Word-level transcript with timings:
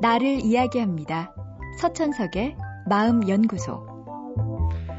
나를 0.00 0.44
이야기합니다. 0.44 1.34
서천석의 1.80 2.56
마음연구소. 2.88 3.86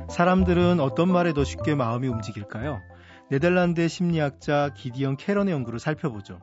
사람들은 0.09 0.79
어떤 0.81 1.09
말에 1.11 1.33
더 1.33 1.43
쉽게 1.45 1.75
마음이 1.75 2.07
움직일까요? 2.09 2.81
네덜란드의 3.29 3.87
심리학자 3.87 4.71
기디언 4.75 5.15
캐런의 5.17 5.53
연구를 5.53 5.79
살펴보죠. 5.79 6.41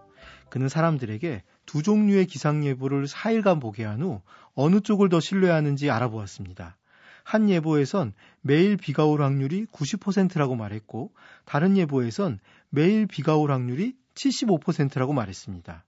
그는 0.48 0.68
사람들에게 0.68 1.42
두 1.66 1.82
종류의 1.82 2.26
기상예보를 2.26 3.06
4일간 3.06 3.60
보게 3.60 3.84
한 3.84 4.00
후 4.00 4.22
어느 4.54 4.80
쪽을 4.80 5.08
더 5.10 5.20
신뢰하는지 5.20 5.90
알아보았습니다. 5.90 6.78
한 7.24 7.50
예보에선 7.50 8.14
매일 8.40 8.76
비가 8.76 9.04
올 9.04 9.20
확률이 9.20 9.66
90%라고 9.66 10.54
말했고 10.54 11.12
다른 11.44 11.76
예보에선 11.76 12.38
매일 12.70 13.06
비가 13.06 13.36
올 13.36 13.50
확률이 13.50 13.96
75%라고 14.14 15.12
말했습니다. 15.12 15.84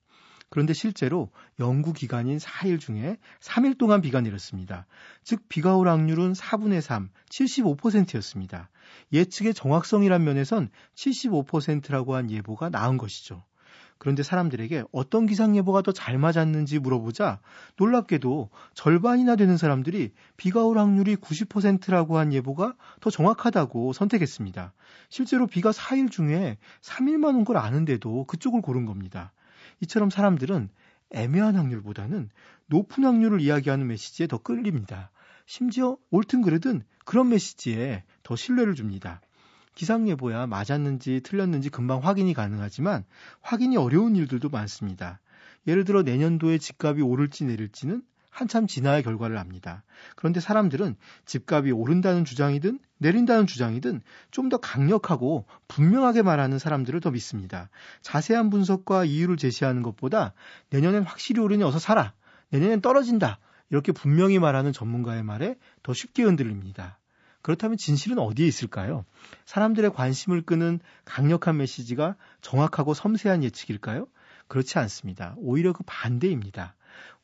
그런데 0.51 0.73
실제로 0.73 1.31
연구 1.61 1.93
기간인 1.93 2.39
4일 2.39 2.81
중에 2.81 3.19
3일 3.41 3.79
동안 3.79 4.01
비가 4.01 4.21
내렸습니다. 4.21 4.87
즉 5.23 5.43
비가 5.49 5.77
올 5.77 5.89
확률은 5.89 6.33
4분의 6.33 6.81
3, 6.81 7.11
75%였습니다. 7.31 8.71
예측의 9.13 9.55
정확성이란 9.55 10.25
면에선 10.25 10.71
75%라고 10.95 12.15
한 12.15 12.31
예보가 12.31 12.71
나은 12.71 12.97
것이죠. 12.97 13.45
그런데 13.99 14.23
사람들에게 14.23 14.85
어떤 14.93 15.27
기상 15.27 15.57
예보가 15.57 15.83
더 15.83 15.93
잘 15.93 16.19
맞았는지 16.19 16.79
물어보자 16.79 17.41
놀랍게도 17.77 18.49
절반이나 18.75 19.35
되는 19.35 19.57
사람들이 19.57 20.13
비가 20.37 20.65
올 20.65 20.79
확률이 20.79 21.17
90%라고 21.17 22.17
한 22.17 22.33
예보가 22.33 22.75
더 23.01 23.11
정확하다고 23.11 23.93
선택했습니다. 23.93 24.73
실제로 25.09 25.47
비가 25.49 25.73
4일 25.73 26.11
중에 26.13 26.59
3일만 26.81 27.35
온 27.35 27.45
걸 27.45 27.57
아는데도 27.57 28.25
그쪽을 28.25 28.63
고른 28.63 28.87
겁니다. 28.87 29.33
이처럼 29.81 30.11
사람들은 30.11 30.69
애매한 31.11 31.57
확률보다는 31.57 32.31
높은 32.67 33.05
확률을 33.05 33.41
이야기하는 33.41 33.87
메시지에 33.87 34.27
더 34.27 34.39
끌립니다. 34.39 35.11
심지어 35.47 35.97
옳든 36.11 36.43
그르든 36.43 36.83
그런 37.05 37.31
메시지에 37.31 38.05
더 38.23 38.37
신뢰를 38.37 38.75
줍니다. 38.75 39.21
기상예보야 39.75 40.47
맞았는지 40.47 41.21
틀렸는지 41.23 41.71
금방 41.71 42.01
확인이 42.01 42.35
가능하지만 42.35 43.05
확인이 43.41 43.77
어려운 43.77 44.17
일들도 44.17 44.49
많습니다. 44.49 45.21
예를 45.67 45.85
들어 45.85 46.03
내년도에 46.03 46.59
집값이 46.59 47.01
오를지 47.01 47.45
내릴지는 47.45 48.03
한참 48.39 48.67
지나야 48.67 49.03
결과를 49.03 49.37
압니다. 49.37 49.83
그런데 50.15 50.39
사람들은 50.41 50.97
집값이 51.27 51.73
오른다는 51.73 52.25
주장이든 52.25 52.79
내린다는 52.99 53.47
주장이든 53.47 54.01
좀 54.31 54.49
더 54.49 54.57
강력하고 54.59 55.45
분명하게 55.67 56.23
말하는 56.23 56.59
사람들을 56.59 57.01
더 57.01 57.11
믿습니다. 57.11 57.69
자세한 58.03 58.49
분석과 58.49 59.05
이유를 59.05 59.37
제시하는 59.37 59.83
것보다 59.83 60.33
내년엔 60.71 61.03
확실히 61.03 61.43
오르니 61.43 61.63
어서 61.65 61.79
사라. 61.79 62.15
내년엔 62.51 62.81
떨어진다. 62.81 63.39
이렇게 63.71 63.93
분명히 63.93 64.39
말하는 64.39 64.73
전문가의 64.73 65.23
말에 65.23 65.57
더 65.83 65.93
쉽게 65.93 66.23
흔들립니다. 66.23 66.99
그렇다면 67.43 67.77
진실은 67.77 68.19
어디에 68.19 68.47
있을까요? 68.47 69.05
사람들의 69.45 69.93
관심을 69.93 70.43
끄는 70.43 70.81
강력한 71.05 71.57
메시지가 71.57 72.17
정확하고 72.41 72.95
섬세한 72.95 73.43
예측일까요? 73.45 74.07
그렇지 74.49 74.79
않습니다. 74.79 75.35
오히려 75.37 75.73
그 75.73 75.83
반대입니다. 75.87 76.75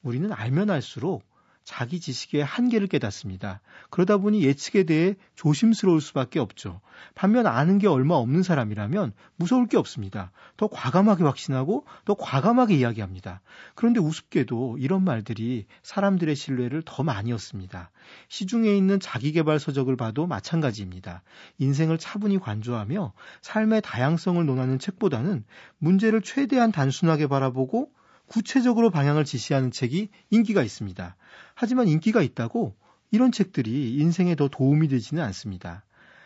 우리는 0.02 0.32
알면 0.32 0.70
알수록 0.70 1.24
자기 1.64 1.98
지식의 1.98 2.44
한계를 2.44 2.86
깨닫습니다. 2.88 3.60
그러다 3.88 4.18
보니 4.18 4.44
예측에 4.44 4.84
대해 4.84 5.16
조심스러울 5.34 6.02
수밖에 6.02 6.38
없죠. 6.38 6.80
반면 7.14 7.46
아는 7.46 7.78
게 7.78 7.88
얼마 7.88 8.14
없는 8.16 8.42
사람이라면 8.42 9.12
무서울 9.36 9.66
게 9.66 9.78
없습니다. 9.78 10.30
더 10.58 10.68
과감하게 10.68 11.24
확신하고 11.24 11.86
더 12.04 12.14
과감하게 12.14 12.76
이야기합니다. 12.76 13.40
그런데 13.74 13.98
우습게도 13.98 14.76
이런 14.78 15.04
말들이 15.04 15.64
사람들의 15.82 16.36
신뢰를 16.36 16.82
더 16.84 17.02
많이 17.02 17.32
얻습니다. 17.32 17.90
시중에 18.28 18.76
있는 18.76 19.00
자기개발 19.00 19.58
서적을 19.58 19.96
봐도 19.96 20.26
마찬가지입니다. 20.26 21.22
인생을 21.58 21.96
차분히 21.96 22.38
관조하며 22.38 23.14
삶의 23.40 23.80
다양성을 23.82 24.44
논하는 24.44 24.78
책보다는 24.78 25.44
문제를 25.78 26.20
최대한 26.20 26.72
단순하게 26.72 27.26
바라보고 27.26 27.90
구체적으로 28.26 28.90
방향을 28.90 29.24
지시하는 29.24 29.70
책이 29.70 30.08
인기가 30.30 30.62
있습니다. 30.62 31.16
하지만 31.54 31.88
인기가 31.88 32.22
있다고 32.22 32.74
이런 33.10 33.32
책들이 33.32 33.94
인생에 33.96 34.34
더 34.34 34.48
도움이 34.48 34.88
되지는 34.88 35.22
않습니다. 35.24 35.84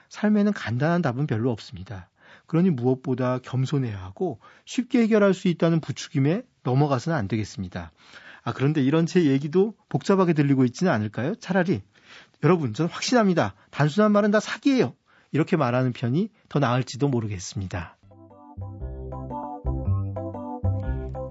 삶에는 0.08 0.52
간단한 0.52 1.02
답은 1.02 1.26
별로 1.26 1.50
없습니다. 1.50 2.08
그러니 2.46 2.70
무엇보다 2.70 3.38
겸손해야 3.38 4.02
하고 4.02 4.40
쉽게 4.64 5.02
해결할 5.02 5.34
수 5.34 5.48
있다는 5.48 5.80
부추김에 5.80 6.42
넘어가서는 6.62 7.16
안 7.16 7.28
되겠습니다. 7.28 7.92
아, 8.42 8.52
그런데 8.52 8.82
이런 8.82 9.04
제 9.06 9.26
얘기도 9.26 9.74
복잡하게 9.88 10.32
들리고 10.32 10.64
있지는 10.64 10.92
않을까요? 10.92 11.34
차라리 11.34 11.82
여러분, 12.42 12.72
저는 12.72 12.90
확신합니다. 12.90 13.54
단순한 13.70 14.12
말은 14.12 14.30
다 14.30 14.40
사기예요. 14.40 14.94
이렇게 15.32 15.56
말하는 15.56 15.92
편이 15.92 16.30
더 16.48 16.58
나을지도 16.58 17.08
모르겠습니다. 17.08 17.96